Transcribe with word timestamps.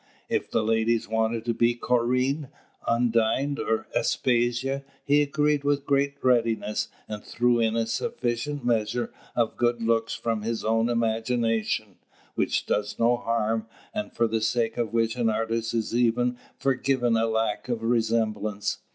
If 0.29 0.49
the 0.49 0.63
ladies 0.63 1.07
wanted 1.07 1.45
to 1.45 1.53
be 1.53 1.75
Corinne, 1.75 2.49
Undine, 2.87 3.59
or 3.59 3.85
Aspasia, 3.95 4.83
he 5.05 5.21
agreed 5.21 5.63
with 5.63 5.85
great 5.85 6.15
readiness, 6.23 6.87
and 7.07 7.23
threw 7.23 7.59
in 7.59 7.75
a 7.75 7.85
sufficient 7.85 8.65
measure 8.65 9.13
of 9.35 9.57
good 9.57 9.79
looks 9.83 10.15
from 10.15 10.41
his 10.41 10.65
own 10.65 10.89
imagination, 10.89 11.97
which 12.33 12.65
does 12.65 12.97
no 12.97 13.15
harm, 13.15 13.67
and 13.93 14.11
for 14.11 14.27
the 14.27 14.41
sake 14.41 14.75
of 14.75 14.91
which 14.91 15.15
an 15.17 15.29
artist 15.29 15.75
is 15.75 15.95
even 15.95 16.39
forgiven 16.57 17.15
a 17.15 17.27
lack 17.27 17.69
of 17.69 17.83
resemblance. 17.83 18.79